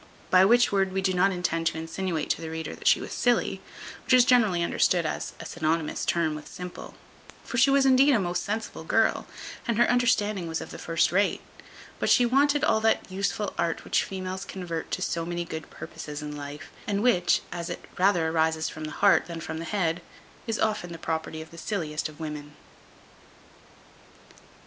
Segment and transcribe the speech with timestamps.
[0.31, 3.13] By which word we do not intend to insinuate to the reader, that she was
[3.13, 3.61] silly,
[4.03, 6.95] which is generally understood as a synonymous term with simple;
[7.43, 9.27] for she was indeed a most sensible girl,
[9.67, 11.39] and her understanding was of the first rate;
[11.99, 16.23] but she wanted all that useful art which females convert to so many good purposes
[16.23, 20.01] in life, and which, as it rather arises from the heart than from the head,
[20.47, 22.55] is often the property of the silliest of women.